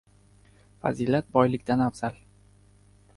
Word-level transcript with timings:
•Fazilat 0.85 1.29
boylikdan 1.37 1.83
afzal. 1.91 2.17